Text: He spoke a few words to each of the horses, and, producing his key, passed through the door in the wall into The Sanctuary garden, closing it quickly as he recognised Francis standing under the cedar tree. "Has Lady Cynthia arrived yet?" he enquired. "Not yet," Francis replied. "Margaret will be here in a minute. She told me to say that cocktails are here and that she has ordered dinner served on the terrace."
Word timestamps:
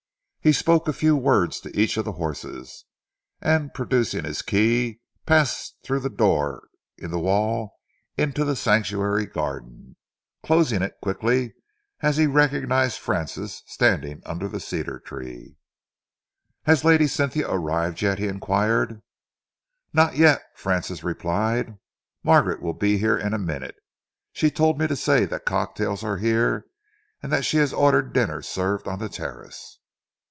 He 0.43 0.53
spoke 0.53 0.87
a 0.87 0.91
few 0.93 1.15
words 1.15 1.59
to 1.59 1.79
each 1.79 1.97
of 1.97 2.05
the 2.05 2.13
horses, 2.13 2.85
and, 3.41 3.75
producing 3.75 4.23
his 4.25 4.41
key, 4.41 4.99
passed 5.27 5.75
through 5.83 5.99
the 5.99 6.09
door 6.09 6.63
in 6.97 7.11
the 7.11 7.19
wall 7.19 7.75
into 8.17 8.43
The 8.43 8.55
Sanctuary 8.55 9.27
garden, 9.27 9.97
closing 10.41 10.81
it 10.81 10.97
quickly 10.99 11.53
as 11.99 12.17
he 12.17 12.25
recognised 12.25 12.97
Francis 12.97 13.61
standing 13.67 14.23
under 14.25 14.47
the 14.47 14.59
cedar 14.59 14.97
tree. 14.97 15.57
"Has 16.63 16.83
Lady 16.83 17.05
Cynthia 17.05 17.47
arrived 17.47 18.01
yet?" 18.01 18.17
he 18.17 18.27
enquired. 18.27 19.03
"Not 19.93 20.15
yet," 20.17 20.41
Francis 20.55 21.03
replied. 21.03 21.77
"Margaret 22.23 22.63
will 22.63 22.73
be 22.73 22.97
here 22.97 23.15
in 23.15 23.35
a 23.35 23.37
minute. 23.37 23.75
She 24.33 24.49
told 24.49 24.79
me 24.79 24.87
to 24.87 24.95
say 24.95 25.25
that 25.25 25.45
cocktails 25.45 26.03
are 26.03 26.17
here 26.17 26.65
and 27.21 27.31
that 27.31 27.45
she 27.45 27.57
has 27.57 27.71
ordered 27.73 28.11
dinner 28.11 28.41
served 28.41 28.87
on 28.87 28.97
the 28.97 29.07
terrace." 29.07 29.77